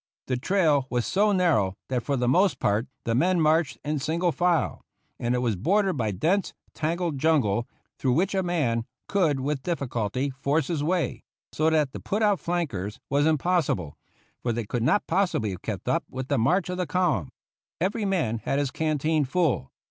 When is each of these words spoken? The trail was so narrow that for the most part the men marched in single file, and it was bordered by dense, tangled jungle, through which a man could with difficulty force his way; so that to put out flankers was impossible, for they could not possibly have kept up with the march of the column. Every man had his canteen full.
The 0.25 0.35
trail 0.35 0.87
was 0.89 1.05
so 1.05 1.31
narrow 1.31 1.75
that 1.89 2.01
for 2.01 2.17
the 2.17 2.27
most 2.27 2.57
part 2.57 2.87
the 3.05 3.13
men 3.13 3.39
marched 3.39 3.77
in 3.85 3.99
single 3.99 4.31
file, 4.31 4.81
and 5.19 5.35
it 5.35 5.43
was 5.43 5.55
bordered 5.55 5.93
by 5.93 6.09
dense, 6.09 6.55
tangled 6.73 7.19
jungle, 7.19 7.67
through 7.99 8.13
which 8.13 8.33
a 8.33 8.41
man 8.41 8.85
could 9.07 9.41
with 9.41 9.61
difficulty 9.61 10.31
force 10.31 10.69
his 10.69 10.83
way; 10.83 11.21
so 11.51 11.69
that 11.69 11.93
to 11.93 11.99
put 11.99 12.23
out 12.23 12.39
flankers 12.39 12.99
was 13.11 13.27
impossible, 13.27 13.95
for 14.41 14.51
they 14.51 14.65
could 14.65 14.81
not 14.81 15.05
possibly 15.05 15.51
have 15.51 15.61
kept 15.61 15.87
up 15.87 16.03
with 16.09 16.29
the 16.29 16.39
march 16.39 16.67
of 16.69 16.77
the 16.79 16.87
column. 16.87 17.29
Every 17.79 18.03
man 18.03 18.39
had 18.39 18.57
his 18.57 18.71
canteen 18.71 19.23
full. 19.23 19.69